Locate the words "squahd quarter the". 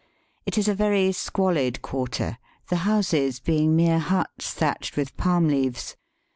1.09-2.77